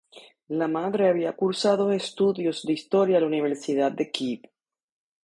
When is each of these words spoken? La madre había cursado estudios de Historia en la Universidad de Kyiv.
La 0.47 0.67
madre 0.67 1.09
había 1.09 1.33
cursado 1.35 1.91
estudios 1.91 2.63
de 2.63 2.73
Historia 2.73 3.17
en 3.17 3.21
la 3.21 3.27
Universidad 3.27 3.91
de 3.91 4.09
Kyiv. 4.09 4.41